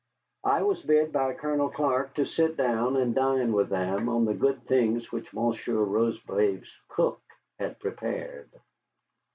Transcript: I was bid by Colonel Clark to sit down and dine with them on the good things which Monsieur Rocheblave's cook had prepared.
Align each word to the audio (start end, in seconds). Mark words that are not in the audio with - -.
I 0.47 0.63
was 0.63 0.81
bid 0.81 1.11
by 1.13 1.35
Colonel 1.35 1.69
Clark 1.69 2.15
to 2.15 2.25
sit 2.25 2.57
down 2.57 2.95
and 2.95 3.13
dine 3.13 3.53
with 3.53 3.69
them 3.69 4.09
on 4.09 4.25
the 4.25 4.33
good 4.33 4.63
things 4.65 5.11
which 5.11 5.31
Monsieur 5.31 5.75
Rocheblave's 5.75 6.71
cook 6.87 7.21
had 7.59 7.79
prepared. 7.79 8.49